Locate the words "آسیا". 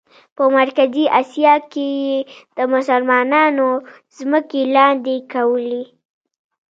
1.21-1.53